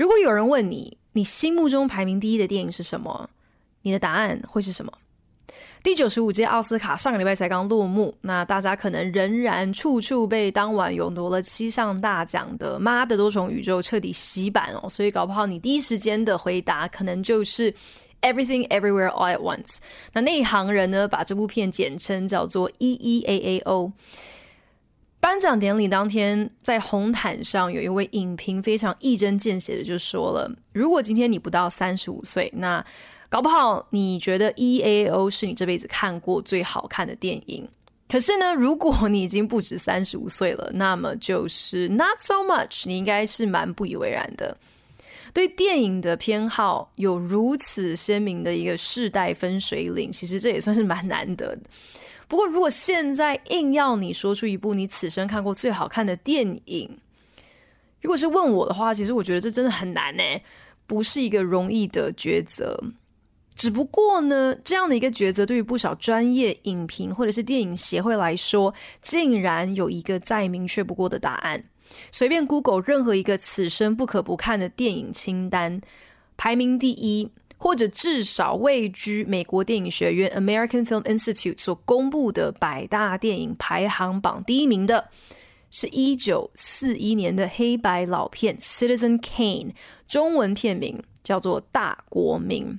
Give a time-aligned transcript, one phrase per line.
[0.00, 3.28] 如果有人问你，你心目中排名第一的电影是什么？
[3.82, 4.90] 你的答案会是什么？
[5.82, 17.70] 第九十五届奥斯卡上个礼拜才刚落幕，那大家可能仍然处处被当晚勇夺了七项大奖的《妈的多重宇宙》彻底洗版哦，所以搞不好你第一时间的回答可能就是
[18.22, 19.66] 《Everything Everywhere All at Once》。
[20.14, 23.92] 那内行人呢，把这部片简称叫做 EEAAO。
[25.20, 32.84] 颁奖典礼当天，在红毯上有一位影评非常一针见血的就说了：如果今天你不到三十五岁，那
[33.28, 37.68] 搞不好你觉得 EAO 是你这辈子看过最好看的电影，
[38.08, 44.56] 可是呢，如果你已经不止三十五岁了，那么就是 not so much，你应该是蛮不以为然的。
[45.32, 51.62] 对电影的偏好有如此鲜明的一个世代分水岭，其实这也算是蛮难得的。
[52.30, 56.96] 不过，如果现在硬要你说出一部你此生看过最好看的电影，
[58.00, 60.22] 如果是问我的话，其实我觉得这真的很难呢，
[60.86, 62.78] 不是一个容易的抉择。
[63.56, 68.72] 只不过呢，这样的一个抉择，对于不少专业影评或者是电影协会来说，
[69.02, 71.64] 竟然有一个再明确不过的答案。
[72.12, 75.80] 随便 Google 任何一个此生不可不看的电影清单，
[76.36, 77.28] 排名第一，
[77.62, 85.10] 或者至少位居美国电影学院 American Film Institute 所公布的百大电影排行榜第一名的，
[85.70, 89.66] 是一九四一年的黑白老片《Citizen Kane》，
[90.08, 92.78] 中文片名叫做《大国民》。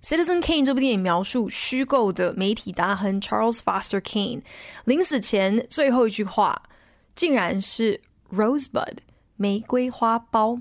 [0.00, 4.42] Citizen Kane 这部电影描述虚构的媒体大亨 Charles Foster Kane
[4.84, 6.62] 临死前最后一句话，
[7.16, 8.00] 竟然是
[8.30, 8.98] Rosebud
[9.34, 10.60] 玫瑰花苞。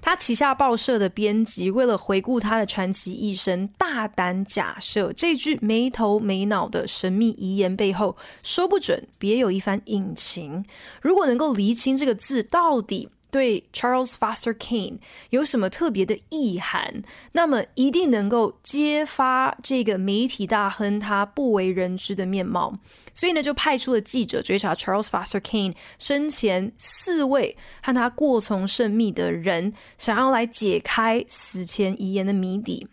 [0.00, 10.64] 他旗下报社的编辑为了回顾他的传奇一生，大胆假设这句没头没脑的神秘遗言背后，说不准别有一番隐情。
[11.00, 14.98] 如果能够厘清这个字到底对 Charles Foster Kane
[15.30, 17.02] 有什么特别的意涵，
[17.32, 22.78] 那么一定能够揭发这个媒体大亨他不为人知的面貌。
[23.14, 32.86] 所以呢，就派出了记者追查 Charles Foster Kane 生前四位和他过从甚密的人，想要来解开死前遗言的谜底。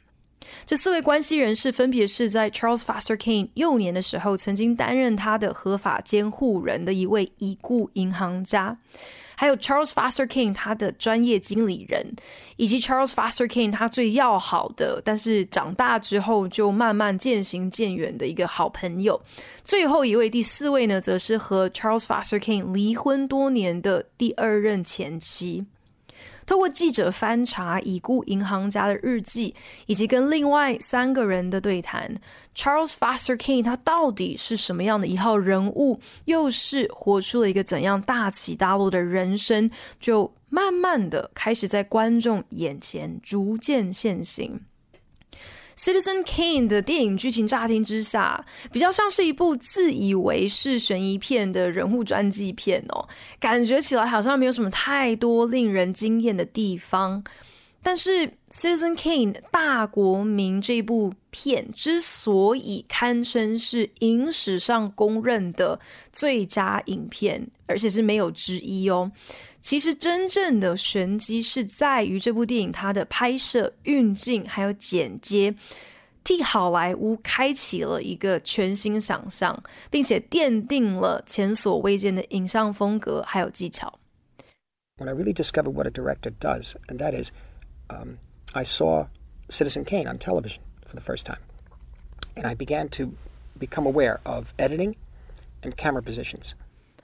[0.66, 8.78] 这四位关系人士分别是在 Charles Foster Kane 幼年的时候曾经担任他的合法监护人的一位已故银行家。
[9.40, 12.16] 还有 Charles Foster Kane 他的专业经理人，
[12.56, 19.22] 以及 Charles Foster Kane 他最要好的，但是长大之后就慢慢渐行渐远的一个好朋友。
[19.64, 25.66] 最后一位，第四位呢，则是和 Charles Foster Kane 离婚多年的第二任前妻。
[26.48, 29.54] 透过记者翻查已故银行家的日记，
[29.86, 32.20] 以及跟另外三个人的对谈
[32.58, 39.70] ，Charles Foster Kane 他到底是什么样的一号人物，又是活出了一个怎样大起大落的人生，
[40.00, 44.60] 就慢慢的开始在观众眼前逐渐现形。
[45.78, 53.08] Citizen Kane 的电影剧情乍听之下，比较像是一部自以为是悬疑片的人物传记片哦，
[53.40, 57.24] 感觉起来好像没有什么太多令人惊艳的地方。
[57.88, 65.80] 但是 Citizen Kane 大国民这部片之所以堪称是影史上公认的
[66.12, 69.10] 最佳影片，而且是没有之一哦。
[69.62, 75.56] 其实真正的玄机是在于这部电影它的拍摄、运镜还有剪接，
[76.26, 83.98] 替好莱坞开启了一个全新想象，并且奠定了前所未见的影像风格还有技巧。
[84.98, 87.32] When I really discovered what a director does, and that is,
[87.90, 88.18] um,
[88.54, 89.08] I saw
[89.50, 91.40] Citizen Kane on television for the first time,
[92.36, 93.14] and I began to
[93.60, 94.96] become aware of editing
[95.64, 96.52] and camera positions.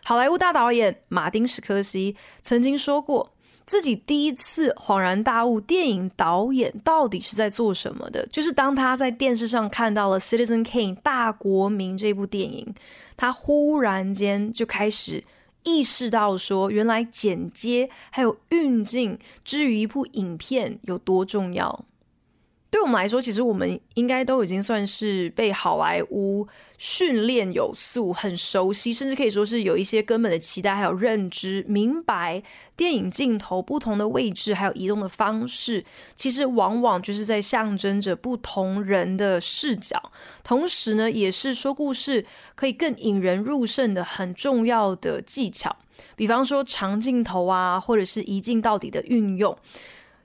[0.03, 3.33] 好莱坞大导演马丁·史科西曾经说过，
[3.65, 12.75] 自己第一次恍然大悟，电影导演到底是在做什么的，就是当他在电视上看到了《Citizen Kane》大国民这部电影，
[13.15, 15.23] 他忽然间就开始
[15.63, 21.85] 意识到说，原来剪接还有运镜之于一部影片有多重要。
[22.73, 26.47] 对我们来说，其实我们应该都已经算是被好莱坞
[26.79, 32.41] 训练有素，很熟悉，甚至可以说是有一些根本的期待，还有认知，明白
[32.75, 35.85] 电影镜头不同的位置还有移动的方式，
[36.15, 40.11] 其实往往就是在象征着不同人的视角，
[40.43, 42.25] 同时呢，也是说故事
[42.55, 45.75] 可以更引人入胜的很重要的技巧。
[46.15, 49.55] 比方说长镜头啊，或者是一镜到底的运用。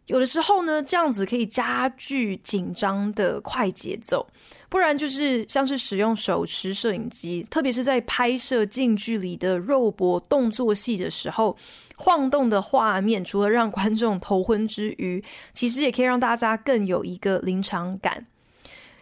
[0.09, 4.27] 有的时候呢，这样子可以加剧紧张的快节奏；
[4.69, 11.57] 不然就是像是使用手持摄影机，特别是在拍摄近距离的肉搏动作戏的时候，
[11.97, 15.23] 晃动的画面除了让观众头昏之余，
[15.53, 18.27] 其实也可以让大家更有一个临场感。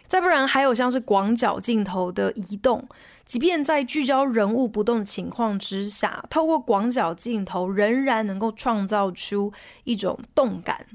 [0.07, 2.85] 再不然，还有像是广角镜头的移动，
[3.27, 9.51] 即便在聚焦人物不动的情况之下，透过广角镜头仍然能够创造出
[9.83, 10.87] 一种动感。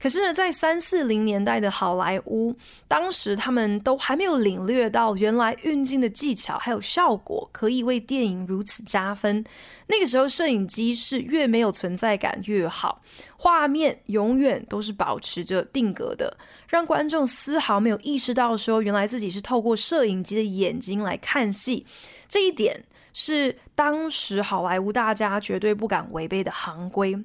[0.00, 2.54] 可是呢，在三四零年代的好莱坞，
[2.88, 9.44] 当时他们都还没有领略到原来运镜的技巧还有效果可以为电影如此加分。
[9.86, 13.00] 那个时候，摄影机是越没有存在感越好，
[13.36, 16.36] 画面永远都是保持着定格的，
[16.68, 21.84] 让观众丝毫没有意识到说原来自己是透过摄影机的眼睛来看戏。
[22.28, 27.18] 这一点是当时好莱坞大家绝对不敢违背的行规。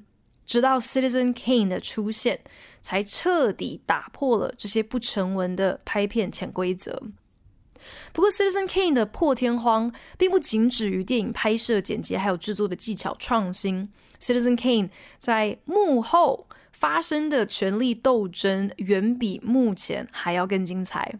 [0.46, 2.40] 直到 Citizen Kane 的出现，
[2.80, 7.02] 才彻底打破了这些不成文的拍片潜规则。
[8.12, 13.92] 不过，Citizen Kane 的破天荒，并不仅止于电影拍摄、剪辑还有制作的技巧创新。
[14.18, 21.18] Citizen Kane 在幕后发生的权力斗争，远比目前还要更精彩。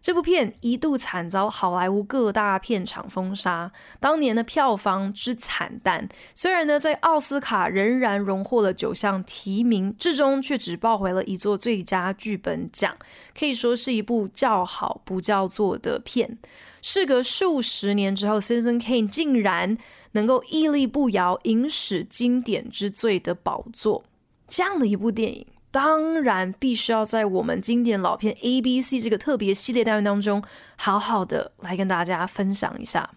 [0.00, 12.96] 这部片一度惨遭好莱坞各大片场封杀，当年的票房之惨淡，虽然呢在奥斯卡仍然荣获了九项提名，最终却只抱回了一座最佳剧本奖，
[13.36, 16.38] 可以说是一部叫好不叫座的片。
[16.82, 19.76] 事隔数十年之后，Citizen Kane 竟然
[20.12, 24.04] 能够屹立不摇，影史经典之最的宝座，
[24.46, 25.46] 这样的一部电影。
[25.76, 30.42] 当然，必须要在我们经典老片 A B C 这个特别系列单元当中，
[30.76, 33.10] 好好的来跟大家分享一下。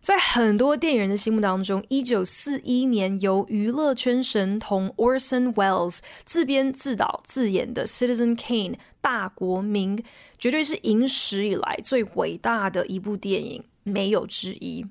[0.00, 10.00] 在很多电影人的心目当中，一九四一年由娱乐圈神童 Orson Welles 自编自导自演的《Citizen Kane》大国民，
[10.38, 14.86] 绝对是影史以来最伟大的一部电影，没有之一。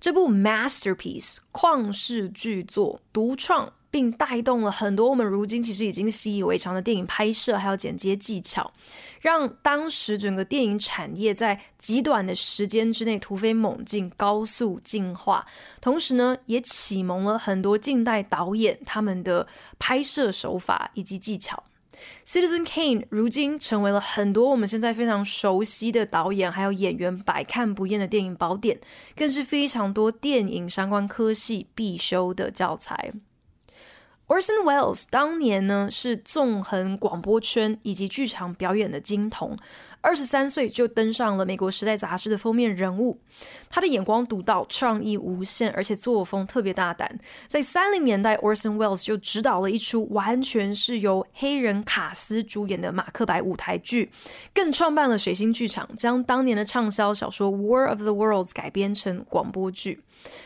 [0.00, 3.72] 这部 masterpiece 旷世巨作，独创。
[3.94, 8.72] 并带动了很多我们如今其实已经习以为常的电影拍摄还有剪接技巧，
[9.20, 15.46] 让当时整个电影产业在极短的时间之内突飞猛进、高速进化。
[15.80, 19.46] 同时呢，也启蒙了很多近代导演他们的
[19.78, 21.62] 拍摄手法以及技巧。
[22.26, 28.80] Citizen Kane 如今成为了很多我们现在非常熟悉的导演还有演员百看不厌的电影宝典，
[29.14, 33.12] 更是非常多电影相关科系必修的教材。
[34.26, 39.54] Orson Welles 当年呢是纵横广播圈以及剧场表演的金童，
[40.00, 43.20] 二十三岁就登上了美国《时代》杂志的封面人物。
[43.68, 47.18] 他的眼光独到，创意无限，而且作风特别大胆。
[47.48, 54.10] 在三零年代，Orson Welles 就执导了一出完全是由黑人卡斯主演的马克白舞台剧，
[54.54, 60.00] 更创办了水星剧场，将当年的畅销小说《War of the Worlds》改编成广播剧。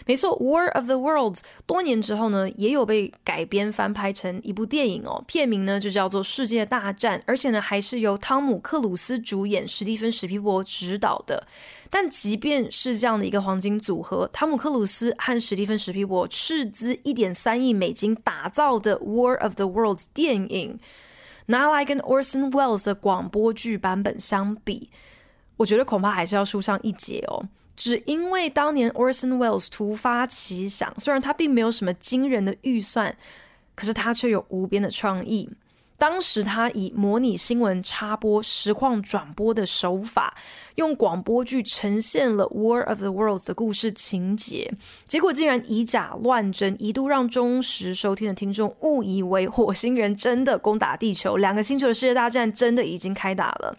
[0.07, 1.37] 没错，《War of the Worlds》
[1.67, 5.23] 多年之后呢，也有被改编翻拍成一部电影哦。
[5.27, 11.47] 片名呢就叫做《世界大战》，而且呢还是由汤姆克鲁斯主演，史蒂芬史皮伯执导的。
[11.91, 20.79] 但即便是这样的一个黄金组合，汤姆克鲁斯和史蒂芬史皮伯斥资一点三亿美金打造的《War of the Worlds》电影，
[21.47, 24.91] 拿来跟 Orson Welles 的广播剧版本相比，
[25.57, 27.47] 我觉得恐怕还是要输上一截哦。
[27.79, 33.17] 只因为当年 Orson Welles 突发奇想，虽然他并没有什么惊人的预算，
[33.77, 35.49] 可是他却有无边的创意。
[35.97, 40.37] 当时他以模拟新闻插播、实况转播的手法，
[40.75, 44.73] 用广播剧呈现了《War of the Worlds》的故事情节，
[45.07, 53.77] 结果竟然以假乱真，一度让忠实收听的听众误以为火星人真的攻打地球，两个星球的世界大战真的已经开打了。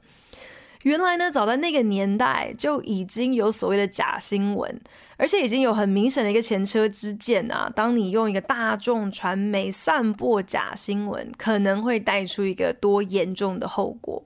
[0.84, 4.80] 原来呢，早在那个年代就已经有所谓的假新闻，
[5.18, 7.70] 而且已经有很明显的一个前车之鉴啊。
[7.76, 14.24] 当你用一个大众传媒散播假新闻，可能会带出一个多严重的后果。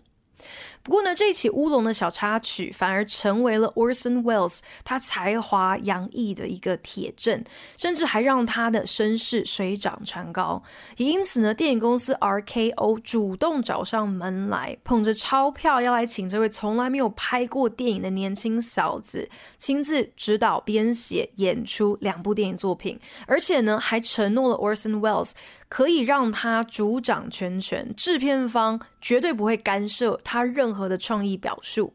[0.84, 7.42] 不过呢，这起乌龙的小插曲反而成为了 Orson Welles 他才华洋溢的一个铁证，
[7.78, 10.62] 甚至还让他的声势水涨船高。
[10.98, 25.32] 也因此呢，电影公司 RKO 主动找上门来，捧着钞票要来请这位从来没有拍过电影的年轻小子亲自指导、编写、演出两部电影作品，而且呢，还承诺了 Orson Welles
[25.74, 31.92] 可以让他主掌全权，制片方绝对不会干涉他任何的创意表述。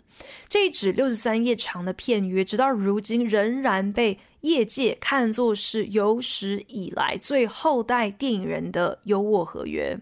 [0.49, 9.97] 这一纸六十三页长的片约，直到如今仍然被业界看作是有史以来最后代电影人的优渥合约。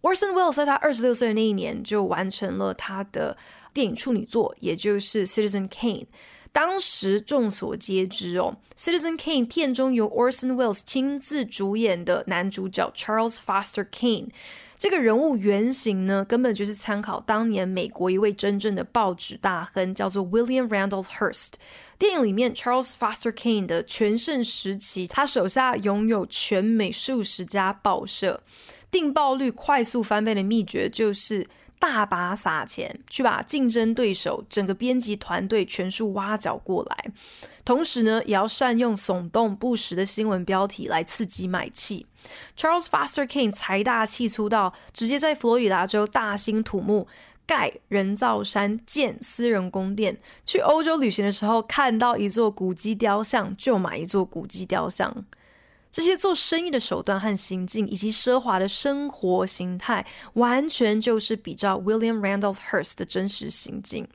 [0.00, 3.36] Orson Welles 在他二十六岁的那一年就完成了他的
[3.72, 6.00] 电影处女作，也就是《Citizen Kane》。
[6.52, 14.28] 当时众所皆知哦，《Citizen Kane》片中由 Orson Welles 亲自主演的男主角 Charles Foster Kane，
[14.76, 21.54] 这个人物原型呢，根本就是参考当年美国一位真正的报纸大亨，叫做 William Randolph Hearst。
[21.98, 28.42] 电影里面 Charles Foster Kane 的全盛时期，他手下拥有全美数十家报社，
[28.90, 31.48] 订报率快速翻倍的秘诀就是。
[31.82, 37.10] 大把撒钱去把竞争对手整个编辑团队全数挖角过来，
[37.64, 42.06] 同时呢，也要善用耸动不实的新闻标题来刺激买气。
[42.56, 47.08] Charles Foster Kane 财大气粗到直接在佛罗里达州大兴土木
[47.44, 55.24] 盖人造山建私人宫殿，去欧洲旅行的时候看到一座古迹雕像就买一座古迹雕像。
[55.92, 64.08] 这些做生意的手段和行径，以及奢华的生活形态，完全就是比照 William Randolph Hearst 的真实行径。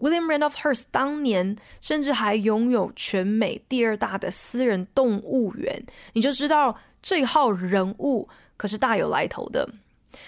[0.00, 5.80] William Randolph Hearst 当年甚至还拥有全美第二大的私人动物园，
[6.12, 9.68] 你就知道这号人物可是大有来头的。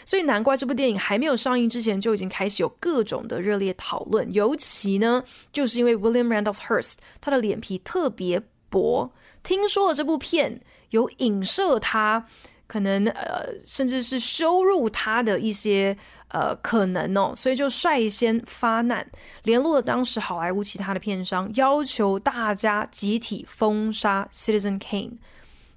[0.07, 4.33] 所以难怪这部电影还没有上映之前就已经开始有各种的热烈讨论。
[4.33, 9.13] 尤其呢，就是因为 William Randolph Hearst 他的脸皮特别薄。
[9.43, 10.63] 听说了这部片
[10.95, 12.25] 有影射他，
[12.69, 15.97] 可能呃，甚至是羞辱他的一些
[16.29, 19.05] 呃可能哦，所以就率先发难，
[19.43, 25.11] 联络了当时好莱坞其他的片商，要求大家集体封杀《Citizen Kane》。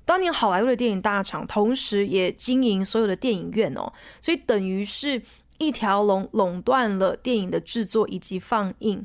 [0.06, 5.22] 当年好莱坞的电影大厂，同时也经营所有的电影院哦，所以等于是
[5.58, 9.04] 一条龙垄断了电影的制作以及放映。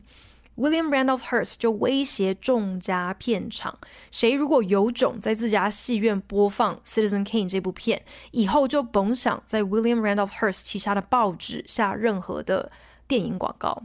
[0.57, 3.79] William Randolph Hearst 就威胁众家片场，
[4.11, 12.71] 谁如果有种在自家戏院播放《Citizen Kane》这部片，以后就甭想在 William Randolph Hearst 旗下的报纸下任何的
[13.09, 13.83] 电影广告。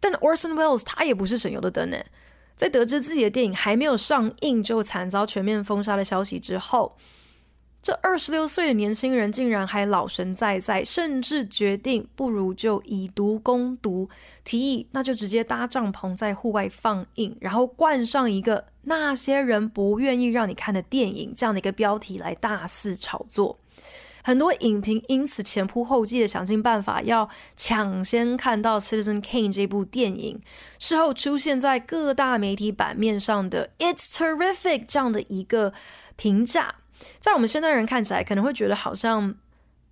[0.00, 1.98] 但 Orson Welles 他也不是省油的灯呢，
[2.54, 6.96] 在得知自己的电影还没有上映就惨遭全面封杀的消息之后。
[7.82, 14.08] 这二十六岁的年轻人竟然还老神在在，甚至决定不如就以毒攻毒，
[14.44, 23.58] 提议那就直接搭帐篷在户外放映，然后冠上一个“那些人不愿意让你看的电影”这样的一个标题来大肆炒作。
[24.22, 30.38] 很多影评因此前仆后继的想尽办法要抢先看到《Citizen Kane》这部电影，
[30.78, 35.72] 事后出现在各大媒体版面上的 “It's terrific” 这样的一个
[36.16, 36.74] 评价。
[37.18, 39.34] 在我们现代人看起来，可能会觉得好像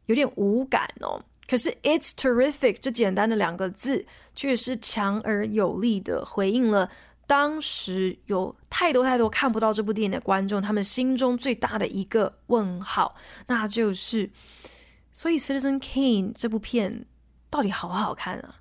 [0.06, 1.22] 有点无感哦。
[1.46, 6.90] 可是 "It's terrific" 这简单的两个字，却是强而有力的回应了
[7.26, 13.14] 当时有太多太多看不到这部电影的观众，他们心中最大的一个问号，
[13.46, 14.30] 那就是：
[15.12, 17.06] 所以《Citizen Kane》这部片
[17.50, 18.56] 到底好不好看啊？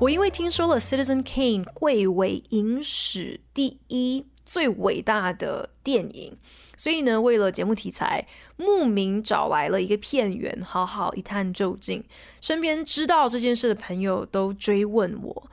[0.00, 6.38] 我因为听说了《Citizen Kane》贵为影史第一最伟大的电影，
[6.76, 8.24] 所以呢，为了节目题材，
[8.56, 12.04] 慕名找来了一个片源，好好一探究竟。
[12.40, 15.50] 身边知道这件事的朋友都追问我，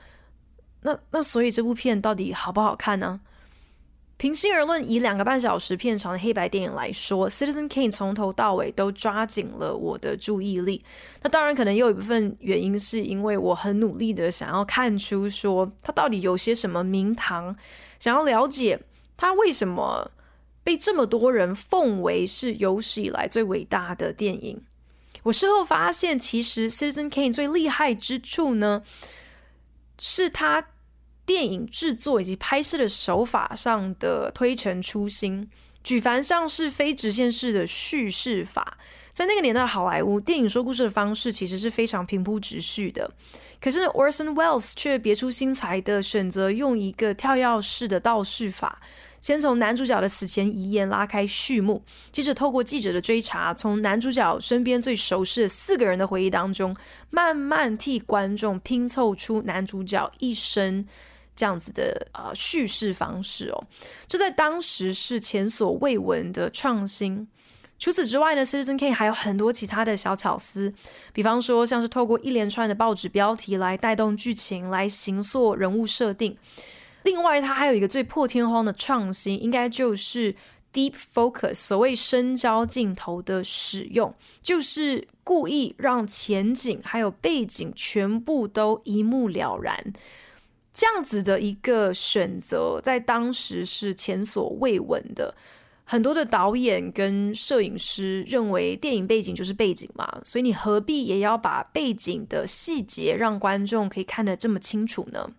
[0.82, 3.20] 那那所以这部片到底好不好看呢？
[4.18, 10.82] 平心而论，以两个半小时片长的黑白电影来说，《Citizen Kane》从头到尾都抓紧了我的注意力。
[11.22, 17.54] 那当然，可能也有一部分原因是因为我很努力的想要看出说他到底有些什么名堂，
[17.98, 18.80] 想要了解
[19.18, 20.10] 他为什么
[20.64, 24.64] 被这么多人奉为是有史以来最伟大的电影。
[25.24, 28.82] 我事后发现，其实《Citizen Kane》最厉害之处呢，
[29.98, 30.68] 是他。
[31.26, 35.50] 电影制作以及拍摄的手法上的推陈出新，
[35.82, 38.78] 举凡像是非直线式的叙事法，
[39.12, 43.10] 在那个年代的好莱坞，电影说故事的方式其实是非常平铺直叙的。
[43.60, 48.80] 可是呢，Orson Wells 却别出心裁的选择用一个跳跃式的倒叙法，
[49.20, 56.76] 先从男主角的死前遗言拉开序幕，接着透过记者的追查，从男主角身边最熟悉的四个人的回忆当中，
[57.10, 60.86] 慢慢替观众拼凑出男主角一生。
[61.36, 63.64] 这样子的呃叙事方式哦，
[64.08, 67.28] 这在当时是前所未闻的创新。
[67.78, 70.72] 除此之外呢，Citizen Kane 还有很多其他的小巧思，
[71.12, 76.34] 比方说像是透过一连串的报纸标题来带动剧情，来形塑人物设定。
[77.02, 80.34] 另外，它还有一个最破天荒的创新，应该就是
[80.72, 89.92] Deep Focus，所谓深焦镜头的使用，就是故意让前景还有背景全部都一目了然。
[90.76, 95.34] 这样子的一个选择，在当时是前所未闻的。
[95.84, 105.30] 很多的导演跟摄影师认为，电影背景就是背景嘛，所以你何必也要把背景的细节让观众可以看得这么清楚呢？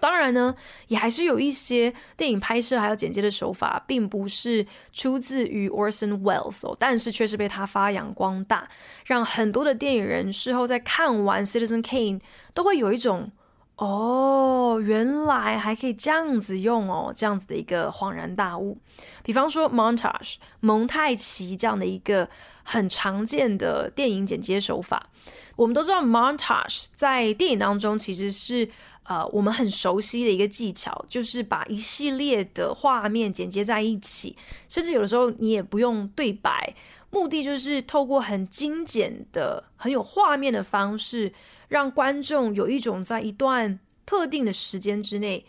[0.00, 0.54] 当然呢，
[0.88, 8.66] 也还是有一些电影拍摄还有剪接的手法，并不是出自于 Orson Welles 哦，但是却是被他发扬光大，
[9.04, 12.22] 让很多的电影人事后在看完 Citizen Kane
[12.54, 13.30] 都会有一种。
[13.76, 18.78] 哦，原来还可以这样子用哦，这样子的一个恍然大悟。
[19.24, 22.28] 比方说，montage 蒙太奇这样的一个
[22.62, 25.08] 很常见的电影剪接手法。
[25.56, 28.68] 我们都知道，montage 在电影当中其实是
[29.02, 34.36] 呃我们很熟悉的一个技巧，就是把一系列的画面剪接在一起，
[34.68, 36.74] 甚至有的时候你也不用对白，
[37.10, 41.32] 目的就是透过很精简的、很有画面的方式。
[41.72, 45.46] 让观众有一种在一段特定的时间之内，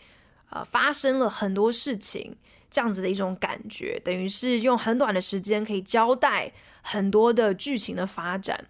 [0.48, 2.34] 呃，发生了很多事情
[2.70, 6.50] 这样子的一种感觉，等于是用很短的时间可以交代
[6.80, 8.64] 很多的剧情的发展。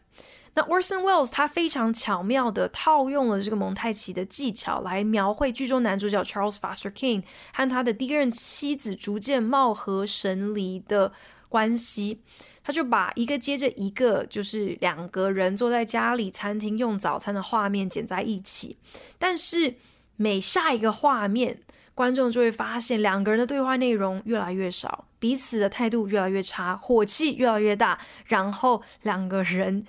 [0.55, 11.13] 那 Orson Wells 他非常巧妙地套用了这个蒙太奇的技巧，来描绘剧中男主角 Charles Foster Kane 和他的第一任妻子逐渐貌合神离的
[11.49, 12.21] 关系。
[12.65, 18.79] 他就把一个接着一个，就是两个人坐在家里餐厅用早餐的画面剪在一起，
[19.19, 19.75] 但是
[20.17, 21.61] 每下一个画面，
[21.95, 29.85] 观众就会发现两个人的对话内容越来越少，彼此的态度越来越差，火气越来越大，然后两个人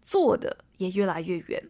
[0.00, 1.62] 坐的也越来越远。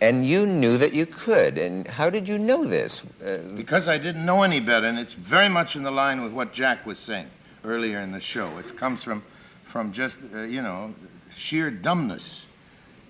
[0.00, 3.02] And you knew that you could, and how did you know this?
[3.20, 6.32] Uh, because I didn't know any better, and it's very much in the line with
[6.32, 7.26] what Jack was saying
[7.62, 8.48] earlier in the show.
[8.58, 9.22] It comes from
[9.70, 10.94] From just, you know,
[11.36, 12.46] sheer dumbness.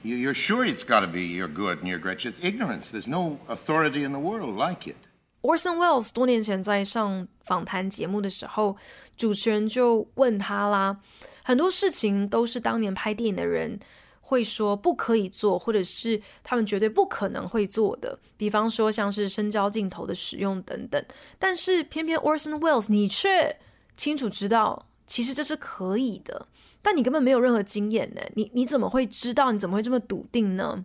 [0.03, 2.27] You're sure it's got to be your good and your great.
[2.27, 2.91] It's ignorance.
[2.91, 4.97] There's no authority in the world like it.
[5.43, 8.77] Orson Welles 多年前在上访谈节目的时候，
[9.17, 10.99] 主持人就问他啦，
[11.45, 13.79] 很多事情都是当年拍电影的人
[14.21, 18.19] 会说不可以做，或者是他们绝对不可能会做的。
[18.37, 21.05] 比方说像是深焦镜头的使用等等。
[21.39, 23.57] 但是偏偏 Orson Welles 你却
[23.97, 24.88] 清楚知道。
[25.09, 26.47] 其实这是可以的，
[26.81, 28.21] 但你根本没有任何经验呢。
[28.35, 29.51] 你你怎么会知道？
[29.51, 30.85] 你怎么会这么笃定呢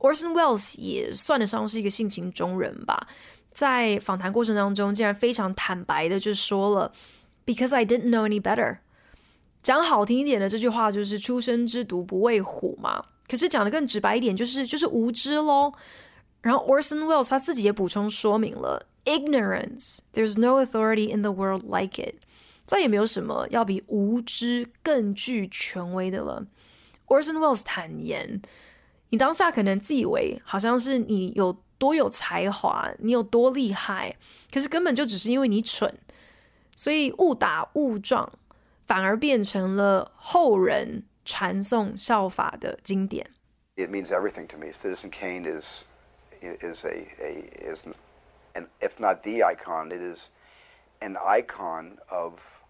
[0.00, 3.06] ？Orson Welles 也算得上是一个性情中人吧，
[3.52, 6.92] 在访谈过程当中，竟然非常坦白的就说了
[7.46, 8.78] ：“Because I didn't know any better。”
[9.62, 13.02] 讲好听一点的这句话就是“初生之犊不畏虎”嘛。
[13.28, 15.72] 可是讲得更直白一点，就是就是无知喽。
[16.42, 22.16] 然后 Orson Welles 他自己也补充说明了：“Ignorance, there's no authority in the world like it。”
[22.66, 26.44] 再也没有什么要比无知更具权威的了。
[27.06, 28.42] Orson Welles 坦言，
[29.10, 34.16] 你当下可能自以为好像是你有多有才华，你有多厉害，
[34.52, 35.94] 可是根本就只是因为你蠢，
[36.76, 38.32] 所以误打误撞，
[38.86, 43.30] 反而变成了后人传颂效法的经典。
[43.76, 44.72] It means everything to me.
[44.72, 45.84] Citizen Kane is
[46.40, 47.86] is a a is
[48.54, 50.30] an if not the icon, it is
[51.00, 52.60] an icon of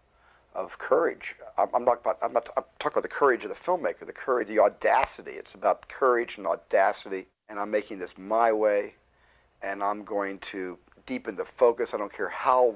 [0.55, 1.37] of courage.
[1.59, 4.13] I'm, I'm not about I'm not I'm talking about the courage of the filmmaker, the
[4.13, 5.33] courage, the audacity.
[5.33, 7.27] It's about courage and audacity.
[7.49, 8.95] And I'm making this my way,
[9.63, 11.95] and I'm going to deepen the focus.
[11.95, 12.75] I don't care how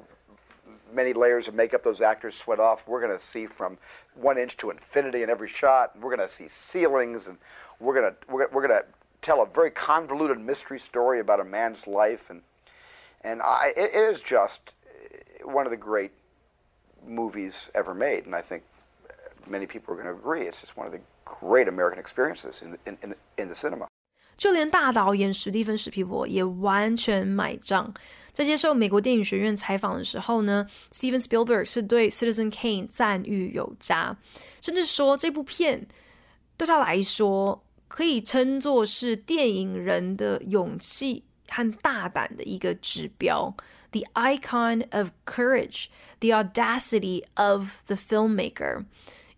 [0.93, 2.87] many layers of makeup those actors sweat off.
[2.87, 3.79] We're going to see from
[4.15, 5.99] one inch to infinity in every shot.
[5.99, 7.39] We're going to see ceilings, and
[7.81, 8.87] we're going to we're, we're going to
[9.23, 12.43] tell a very convoluted mystery story about a man's life, and
[13.23, 14.73] and I, it, it is just
[15.45, 16.11] one of the great
[17.07, 18.63] movies ever made, and I think
[19.49, 20.47] many people are going to agree.
[20.47, 23.87] It's just one of the great American experiences in in in, in the cinema.
[24.37, 27.93] 就连大导演史蒂芬史皮博也完全买账。
[28.33, 34.17] 在接受美国电影学院采访的时候呢，Steven Spielberg 是对 Citizen Kane 赞誉有加，
[34.63, 35.87] 甚至说这部片
[36.57, 43.53] 对他来说可以称作是电影人的勇气和大胆的一个指标
[43.93, 45.87] ，The icon of courage,
[46.21, 48.85] the audacity of the filmmaker，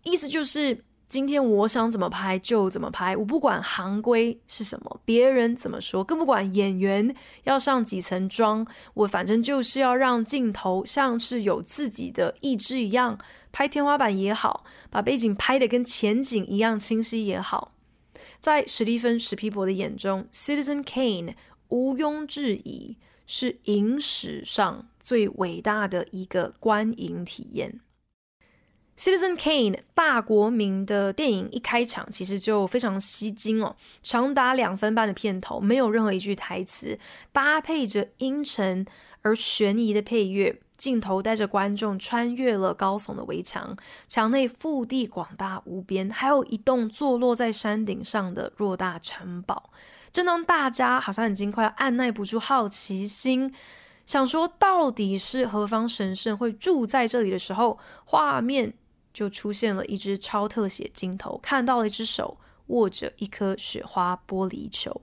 [0.03, 0.83] 意思就是。
[1.09, 13.19] 今天我想怎么拍就怎么拍，我不管行规是什么，别人怎么说，更不管演员要上几层妆，我反正就是要让镜头像是有自己的意志一样，
[13.51, 17.73] 拍天花板也好，把背景拍得跟前景一样清晰也好。
[18.39, 21.29] 在史蒂芬史皮博的眼中，《Citizen Kane》
[21.67, 22.97] 毋庸置疑
[23.35, 27.79] 是影史上最伟大的一个观影体验。
[28.95, 36.99] Citizen Kane 大国民的电影一开场，其实就非常吸睛哦，长达两分半的片头，没有任何一句台词，
[37.31, 38.85] 搭配着阴沉
[39.23, 43.75] 而悬疑的配乐，镜头带着观众穿越了高耸的围墙，
[44.07, 49.71] 墙内腹地广大无边，还有一栋坐落在山顶上的偌大城堡。
[50.13, 53.51] 正当大家好像已经快要按耐不住好奇心，
[54.05, 58.73] 想说到底是何方神圣会住在这里的时候，画面。
[59.13, 62.35] 就出现了一只超特写镜头，看到了一只手
[62.67, 65.01] 握着一颗雪花玻璃球。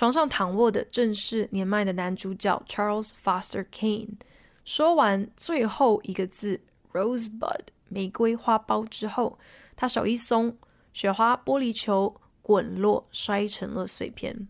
[0.00, 4.14] 床上躺卧的正是年迈的男主角 Charles Foster Kane。
[4.64, 9.38] 说完最后一个字 “Rosebud” 玫瑰花苞之后，
[9.76, 10.56] 他手一松。
[10.94, 14.48] 雪花玻璃球滚落，摔成了碎片。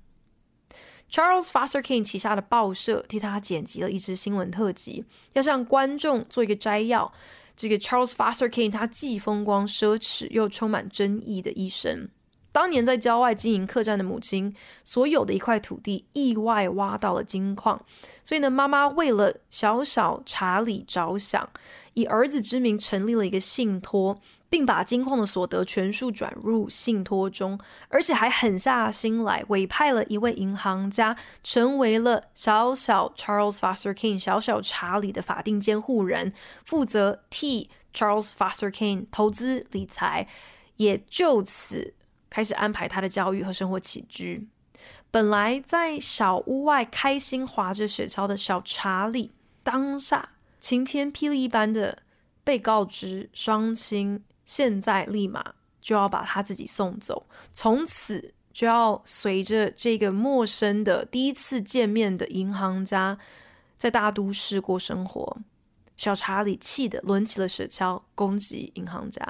[1.10, 7.12] Charles Foster Kane 旗下的报社替他剪辑了一支新闻特辑，要向观众做一个摘要。
[7.56, 12.08] 这个 Charles Foster Kane 他既风光奢侈又充满争议的一生。
[12.52, 17.84] 当年在郊外经营客栈的母亲，所有的一块土地意外挖到了金矿，
[18.24, 21.48] 所以呢，妈妈为了小小查理着想，
[21.94, 24.20] 以儿子之名成立了一个信托。
[24.50, 27.56] 并把金矿的所得全数转入信托中，
[27.88, 36.32] 而且还狠下心来委派了一位银行家，成为了小小 Charles Foster King 小小查理的法定监护人，
[36.64, 40.26] 负责替 Charles Foster King 投资理财，
[40.78, 41.94] 也就此
[42.30, 44.48] 开始安排他的教育和生活起居。
[45.10, 52.02] 本来在小屋外开心滑着雪橇的小查理，当下晴天霹雳一般的
[52.42, 54.24] 被告知双亲。
[54.44, 63.16] 现在立马就要把他自己送走，从此就要随着这个陌生的第一次见面的银行家，
[63.76, 65.38] 在大都市过生活。
[65.96, 69.24] 小查理气得抡起了雪橇，攻击银行家。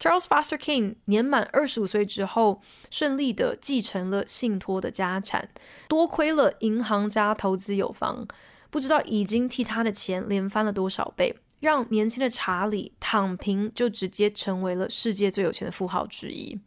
[0.00, 2.60] Charles Foster Kane 年满二十五岁之后，
[2.90, 5.48] 顺利的继承了信托的家产，
[5.88, 8.26] 多亏了银行家投资有方，
[8.70, 11.36] 不知道已经替他的钱连翻了多少倍。
[11.60, 16.60] 让年轻的查理躺平，就直接成为了世界最有钱的富豪之一。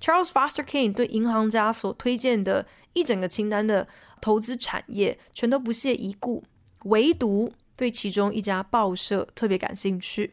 [0.00, 3.88] Charles Foster Kane 对银行家所推荐的一整个清单的
[4.20, 6.44] 投资产业，全都不屑一顾，
[6.84, 10.32] 唯独对其中一家报社特别感兴趣。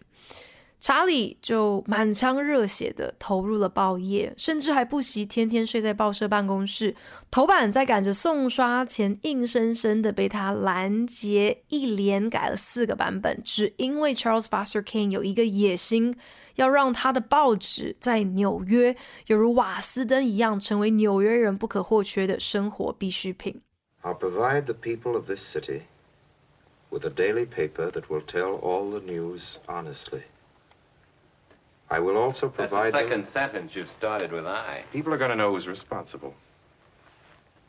[0.83, 6.93] 查理就满腔热血地投入了报业，甚至还不惜天天睡在报社办公室。
[7.31, 16.17] 头版在赶着送刷前，硬生生地被他拦截，一连改了四个版本，只因为 Charles Foster Kane 有一个野心，
[16.55, 18.93] 要让他的报纸在纽约
[19.27, 23.61] 犹如瓦斯灯一样，成为纽约人不可或缺的生活必需品。
[24.01, 25.83] I'll provide the people of this city
[26.89, 30.23] with a daily paper that will tell all the news honestly.
[31.92, 32.92] I will also provide.
[32.92, 33.32] That's the second them...
[33.32, 34.84] sentence you've started with I.
[34.92, 36.34] People are going to know who's responsible.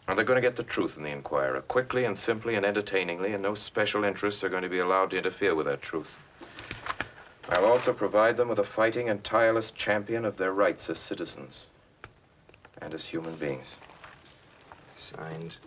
[0.07, 3.33] And they're going to get the truth in the Inquirer quickly and simply and entertainingly,
[3.33, 6.07] and no special interests are going to be allowed to interfere with that truth.
[7.47, 11.67] I'll also provide them with a fighting and tireless champion of their rights as citizens
[12.81, 13.67] and as human beings.
[14.97, 15.57] Signed,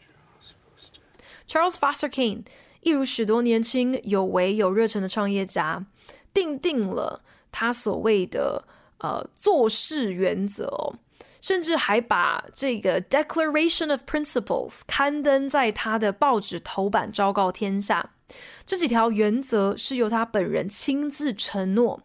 [0.00, 1.00] Charles Foster.
[1.46, 2.44] Charles Foster Kane，
[2.80, 5.84] 一如许多年轻有为有热忱的创业家，
[6.32, 7.22] 定定了。
[7.51, 8.63] 他所谓的
[8.99, 10.93] 呃做事原则，
[11.41, 18.11] 甚至还把这个 Declaration of Principles 刊登在他的报纸头版，昭告天下。
[18.65, 22.03] 这几条原则是由他本人亲自承诺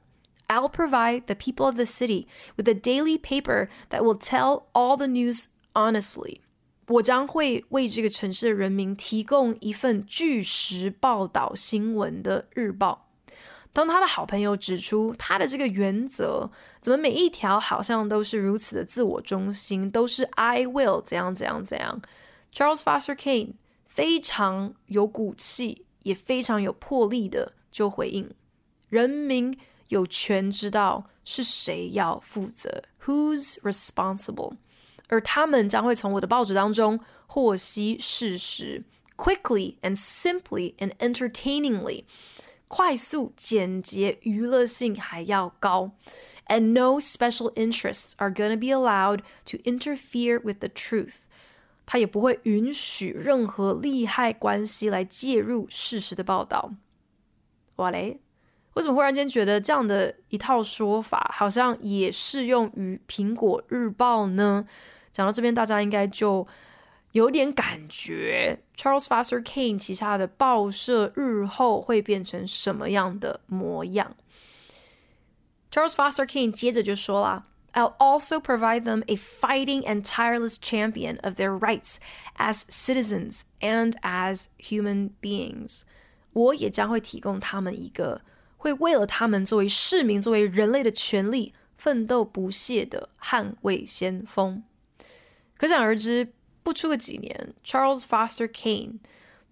[0.49, 2.27] ：I'll provide the people of the city
[2.57, 6.41] with a daily paper that will tell all the news honestly。
[6.89, 13.09] 我将会为这个城市的人民提供一份据实报道新闻的日报。
[13.75, 16.49] 当他的好朋友指出他的这个原则，
[16.81, 22.01] 怎么每一条好像都是如此的自我中心，都是 I will 怎样怎样怎样
[22.55, 28.31] ，Charles Foster Kane 非常有骨气，也非常有魄力的就回应：
[28.89, 29.59] 人民
[29.89, 34.55] 有权知道是谁要负责，Who's responsible？
[35.09, 38.85] 而他们将会从我的报纸当中获悉事实
[39.17, 42.05] ，quickly and simply and entertainingly，
[42.77, 45.93] 快速、简洁、娱乐性还要高
[46.49, 51.27] ，and no special interests are gonna be allowed to interfere with the truth。
[51.87, 56.73] 他也不会允许任何利害关系来介入事实的报道。
[57.77, 58.19] 哇嘞，
[58.73, 64.67] 为什么忽然间觉得这样的一套说法好像也适用于《苹果日报》呢？
[65.13, 66.45] 讲到这边，大家应该就
[67.14, 74.16] 有点感觉，Charles Foster Kane 旗下的报社日后会变成什么样的模样。
[75.72, 81.98] Charles Foster Kane 接着就说啦：“I'll also provide them a fighting and tireless champion of their rights
[82.38, 85.82] as citizens and as human beings。
[86.34, 88.22] 我也将会提供他们一个
[88.58, 94.64] 会为了他们作为市民、作为人类的权利奋斗不懈的捍卫先锋。”
[95.58, 96.34] 可想而知，
[96.65, 98.99] 不出个几年，Charles Foster Kane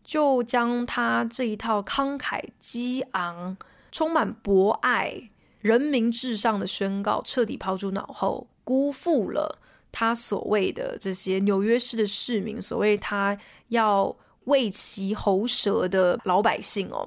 [0.03, 3.57] 就将他这一套慷慨激昂、
[3.92, 9.61] 充满博爱、人民至上的宣告彻底抛诸脑后，辜负了
[9.92, 17.07] 他所谓的这些纽约市的市民，所谓他要为其喉舌的老百姓哦。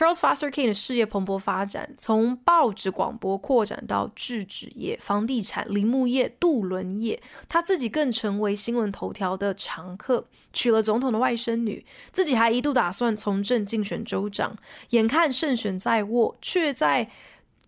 [0.00, 10.26] Charles Foster Kane 的事业蓬勃发展，从报纸广播扩展到制纸业、房地产、林木业、渡轮业，他自己更成为新闻头条的常客。
[10.54, 14.56] 娶了总统的外甥女，自己还一度打算从政竞选州长。
[14.88, 17.10] 眼看胜选在握，却在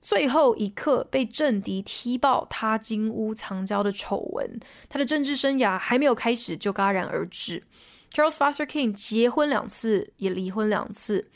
[0.00, 4.58] 最后一刻被政敌踢爆他金屋藏娇的丑闻。
[4.88, 7.62] 他的政治生涯还没有开始就戛然而止。
[8.10, 11.30] Charles Foster King 结婚两次，也离婚两次。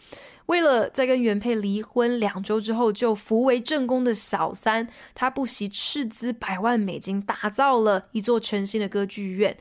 [0.46, 9.56] 为了在跟原配离婚两周之后就扶为正宫的小三，他不惜斥资百万美金打造了一座全新的歌剧院，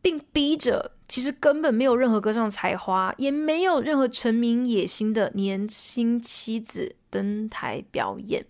[0.00, 8.46] 并逼着其实根本没有任何歌唱才华，也没有任何成名野心的年轻妻子登台表演。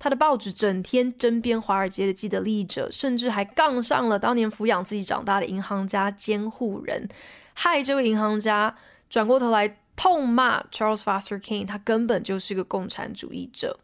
[0.00, 7.08] 他的报纸整天针砭华尔街的既得利益者，甚至还杠上了当年抚养自己长大的银行家监护人，
[7.54, 8.74] 害这位银行家
[9.08, 9.78] 转过头来。
[9.98, 13.80] 痛骂 Charles Foster Kane，他根本就是个共产主义者。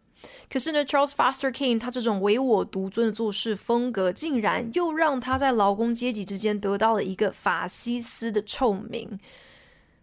[0.48, 9.18] 可是呢，Charles Foster Kane 他这种唯我独尊的做事风格，竟然又让他在劳工阶级之间得到了一个法西斯的臭名。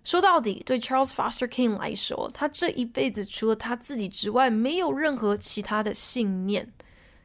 [0.04, 6.72] 说到底，对 Charles Foster Kane 来说，他这一辈子除了他自己之外，没有任何其他的信念。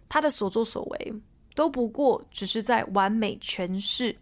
[0.08, 1.14] 他的所作所为
[1.56, 4.16] 都不过只是在完美诠释：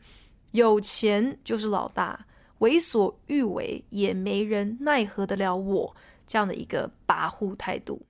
[0.52, 2.24] 有钱就是老大。
[2.58, 8.00] 为所欲为，也没人奈何得了我这样的一个跋扈态度。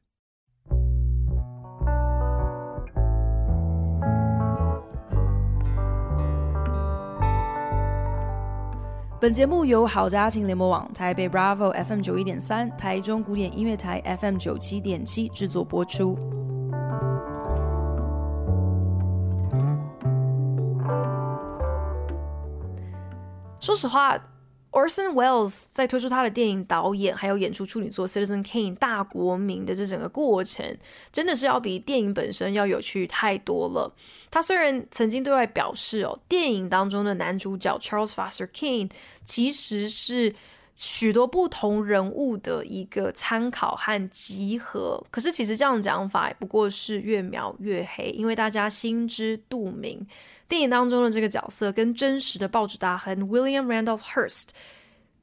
[9.21, 16.19] 本节目由好家庭联盟网、台北 Bravo FM 九一点三、台中古典音乐台 FM 九七点七制作播出。
[23.59, 24.23] 说实话。
[24.75, 30.77] Orson Welles 在推出他的电影导演，还有演出处女作《Citizen Kane》大国民的这整个过程，
[31.13, 33.95] 真的是要比电影本身要有趣太多了。
[34.33, 38.91] 他虽然曾经对外表示哦，电影当中的男主角 Charles Foster Kane
[39.25, 40.35] 其实是
[40.75, 50.05] 许多不同人物的一个参考和集合，可是其实这样讲法不过是越描越黑，因为大家心知肚明。
[50.49, 54.49] 电影当中的这个角色跟真实的报纸大亨 William Randolph Hearst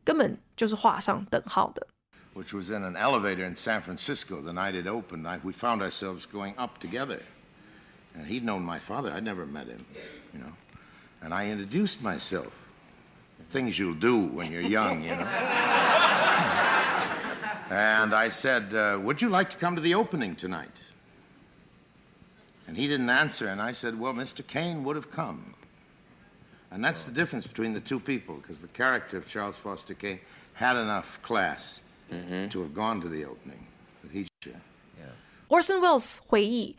[0.04, 1.86] 根本就是画上等号的。
[2.34, 5.28] Which was in an elevator in San Francisco the night it opened.
[5.44, 7.20] We found ourselves going up together,
[8.16, 9.12] and he'd known my father.
[9.12, 9.84] I'd never met him,
[10.34, 10.54] you know.
[11.22, 12.48] And I introduced myself.
[13.52, 15.28] Things you'll do when you're young, you know.
[17.70, 20.84] and I said, uh, "Would you like to come to the opening tonight?"
[22.72, 24.48] And he didn't answer, and I said, Well, Mr.
[24.48, 25.56] Kane would have come.
[26.72, 30.22] And that's the difference between the two people, because the character of Charles Foster Kane
[30.54, 32.48] had enough class mm-hmm.
[32.48, 33.68] to have gone to the opening.
[34.02, 34.54] But he, yeah.
[35.50, 36.78] Orson Welles 回忆，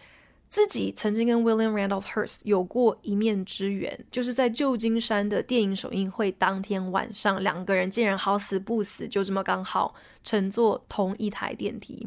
[0.52, 12.06] 自己曾经跟 William Randolph Hearst 有过一面之缘，就是在旧金山的电影首映会当天晚上，两个人竟然好死不死，就这么刚好乘坐同一台电梯。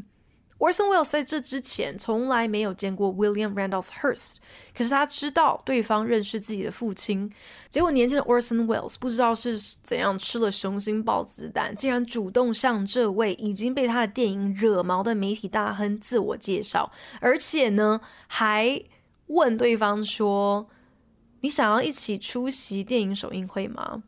[0.65, 4.37] Orson Welles 在这之前从来没有见过 William Randolph Hearst，
[4.75, 7.31] 可是他知道对方认识自己的父亲。
[7.69, 18.81] 结果年轻的 Orson Welles 不知道是怎样吃了雄心豹子胆，竟然主动向这位已经被他的电影惹毛的媒体大亨自我介绍，而且呢，还
[19.27, 20.67] 问对方说
[21.41, 24.01] ：“你想要一起出席电影首映会吗？”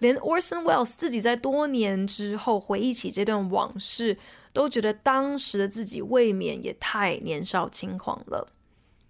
[0.00, 4.16] 连 Orson Welles 自己在多年之后回忆起这段往事。
[4.54, 8.48] 都觉得当时的自己未免也太年少轻狂了。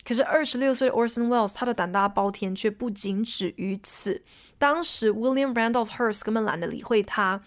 [0.05, 4.23] 可是二十六岁的 Orson Welles，他的胆大包天却不仅止于此。
[4.59, 7.43] 当时 William Randolph Hearst 根本懒得理会他，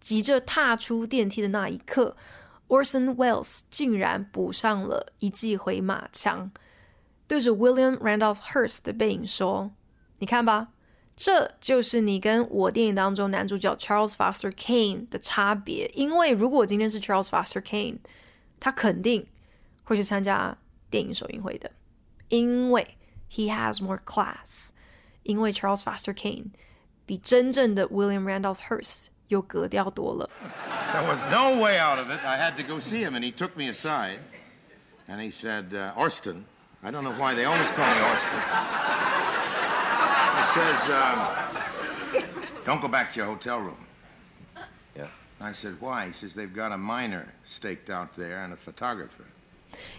[0.00, 2.16] 急着踏出电梯的那一刻
[2.68, 6.50] ，Orson Welles 竟然补上了一记回马枪，
[7.26, 9.72] 对着 William Randolph Hearst 的背影说
[10.18, 10.68] ：“你看吧。”
[11.15, 15.91] 这就是你跟我电影当中男主角 Charles Foster Kane 的差别。
[15.95, 17.97] 因为如果今天是 Charles Foster Kane，
[18.59, 19.25] 他肯定
[19.83, 20.55] 会去参加
[20.89, 21.71] 电影首映会的，
[22.29, 22.97] 因为
[23.31, 24.69] he has more class。
[25.23, 26.51] 因为 Charles Foster Kane
[27.05, 30.29] 比真正的 William Randolph Hearst 有格调多了。
[30.93, 32.23] There was no way out of it.
[32.25, 34.19] I had to go see him, and he took me aside,
[35.09, 36.43] and he said, uh, "Orston,
[36.81, 38.39] I don't know why they always call me Orston."
[40.37, 41.27] He says, um,
[42.65, 43.77] don't go back to your hotel room.
[44.95, 45.07] Yeah.
[45.39, 46.07] I said, why?
[46.07, 49.25] He says, they've got a miner staked out there and a photographer.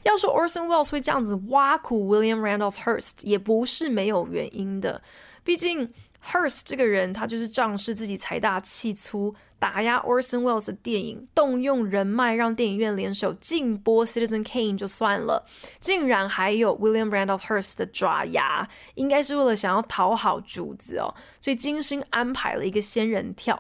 [0.03, 5.01] 要说 Orson Welles 会这样子挖苦 William Randolph Hearst，也不是没有原因的。
[5.45, 5.93] 毕竟
[6.26, 9.36] Hearst 这个人，他就是仗势自己财大气粗。
[9.60, 15.46] 打压 Orson Welles 的电影，动用人脉让电影院联手禁播 Citizen Kane 就算了，
[15.80, 23.58] 竟然还有 William Randolph Hearst 的爪牙，应该是为了想要讨好主子哦，所以精心安排了一个仙人跳。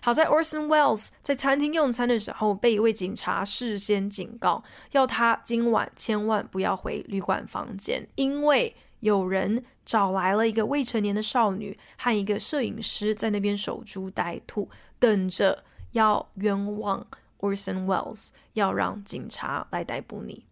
[0.00, 14.68] 好在 Orson Welles 在餐厅用餐的时候，被一位警察事先警告，要他今晚千万不要回旅馆房间，因为有人找来了一个未成年的少女和一个摄影师在那边守株待兔。
[14.98, 17.06] 等着要冤枉
[17.40, 20.46] Orson Welles，要让警察来逮捕你。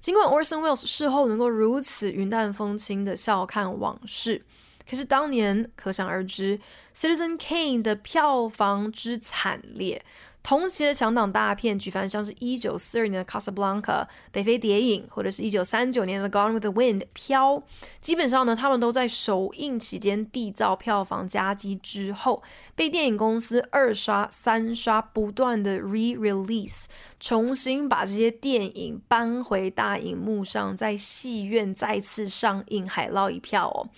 [0.00, 4.44] 尽管 Orson Welles 事后能够如此云淡风轻的笑看往事，
[4.88, 6.60] 可是当年可想而知
[6.94, 10.04] ，Citizen Kane 的票房之惨烈。
[10.46, 13.82] 同期的强档大片，举凡像是一九四二年的《Casablanca》
[14.30, 17.60] 北非谍影，或者是一九三九年的《Gone with the Wind》飘，
[18.00, 22.44] 基本上呢，他们都在首映期间缔造票房佳绩之后，
[22.76, 26.84] 被电影公司二刷、三刷，不断的 re-release，
[27.18, 33.90] 重新把这些电影搬回大荧幕上，在戏院再次上映，海捞一票哦。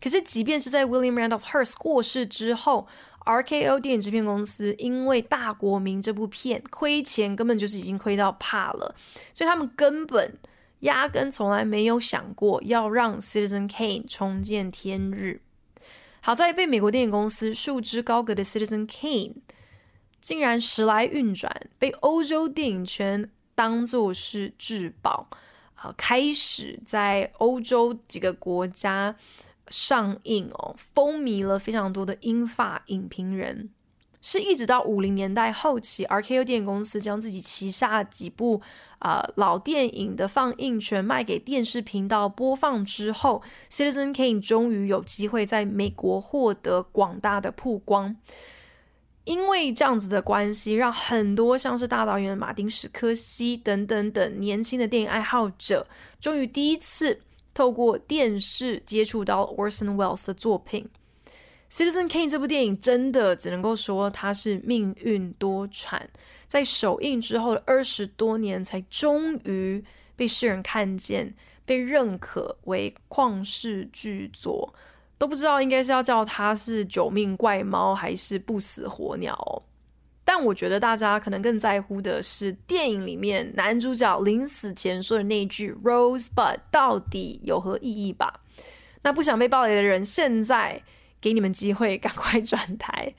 [0.00, 2.86] 可是，即便是在 William Randolph Hearst 过世之后
[3.26, 8.94] ，RKO 电影制片公司因为《大国民》这部片亏钱，根本就是已经亏到怕了，
[9.34, 10.38] 所以他们根本
[10.80, 15.40] 压根从来没有想过要让 Citizen Kane 重见天日。
[16.20, 19.34] 好在被美国电影公司束之高阁的 Citizen Kane，
[20.20, 25.28] 竟然时来运转，被欧洲电影圈当作是至宝，
[25.74, 29.14] 啊，开始在欧洲几个国家。
[29.68, 33.70] 上映哦，风靡了非常多的英法影评人，
[34.20, 38.62] 是一直到五零年代后期，RKO 电影公司将自己旗下几部
[38.98, 48.16] 啊、呃、老电影的放映权卖给电视频道播放之后，Citizen Kane 终于有机会在美国获得广大的曝光。
[49.24, 55.84] 因为这样子的关系，让很多像是大导演马丁·史柯西等等等年轻的电影爱好者，
[56.20, 57.20] 终于第一次。
[57.56, 60.86] 透过电视接触到 Orson Welles 的作品
[61.74, 66.02] 《Citizen Kane》这部电影，真的只能够说它是命运多舛，
[66.46, 69.82] 在首映之后的二十多年，才终于
[70.14, 74.74] 被世人看见，被认可为旷世巨作，
[75.16, 79.62] 都不知道应该是要叫它是九命怪猫，还是不死火鸟。
[80.28, 88.40] 但我觉得大家可能更在乎的是电影里面男主角临死前说的那句 “Rosebud” 到底有何意义吧？
[89.02, 90.82] 那不想被爆雷的人，现在
[91.20, 93.14] 给你们机会， 赶快转台。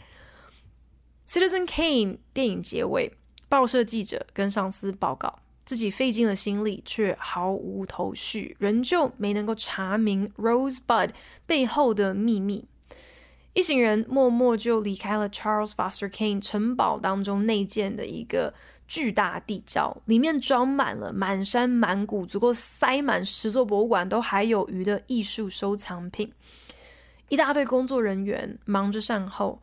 [1.25, 3.13] Citizen Kane 电影结尾，
[3.47, 11.11] 报社记者跟上司报告，自己费尽了心力，却毫无头绪，仍旧没能够查明 Rosebud
[11.45, 12.67] 背后的秘密。
[13.57, 18.53] 一行人默默就离开了 Charles Foster Kane 城堡当中内建的一个
[18.87, 26.31] 巨大地窖，里面装满了满山满谷、足够塞满十座博物馆都还有余的艺术收藏品。
[27.29, 29.59] 一大堆工作人员忙着善后，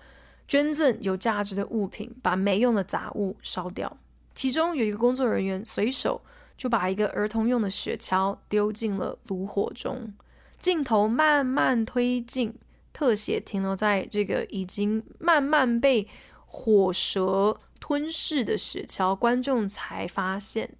[0.48, 3.96] 捐赠有价值的物品，把没用的杂物烧掉。
[4.34, 6.20] 其中有一个工作人员随手
[6.56, 10.12] 就把一个儿童用的雪橇丢进了炉火中。
[10.58, 12.54] 镜头慢慢推进，
[12.94, 16.08] 特写停留在这个已经慢慢被
[16.46, 20.74] 火蛇吞噬的雪橇，观众才发现，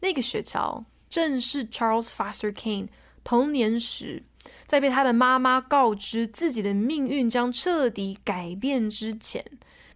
[0.00, 2.88] 那个雪橇正是 Charles Foster Kane
[3.24, 4.24] 童年时。
[4.66, 9.44] 在被他的妈妈告知自己的命运将彻底改变之前，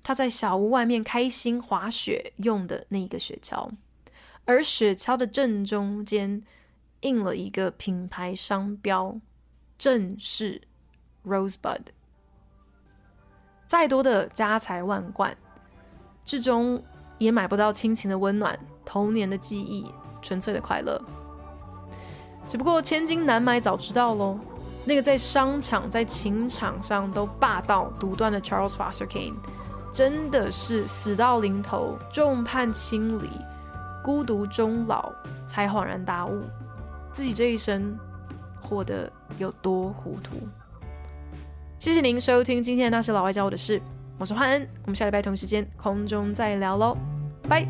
[0.04, 3.68] 他在小屋外面开心滑雪用的那个雪橇，
[4.44, 6.44] 而雪橇的正中间
[7.00, 9.20] 印了一个品牌商标，
[9.76, 10.62] 正是
[11.26, 11.80] Rosebud。
[13.66, 15.36] 再多的家财万贯，
[16.24, 16.80] 至终
[17.18, 19.90] 也买不到亲情的温暖、童年的记忆、
[20.22, 21.02] 纯粹的快乐。
[22.46, 24.38] 只不过千金难买早知道喽。
[24.84, 29.34] 那个在商场、在情场上都霸道独断的 Charles Foster Kane，
[29.92, 33.28] 真的是死到临头，众叛亲离，
[34.04, 35.12] 孤独终老，
[35.44, 36.44] 才恍然大悟，
[37.10, 37.98] 自己这一生
[38.62, 40.36] 活得有多糊涂。
[41.78, 43.80] 谢谢您收听今天的那些老外教我的事，
[44.18, 46.96] 我是焕恩，我们下礼拜同时间空中再聊喽，
[47.48, 47.66] 拜。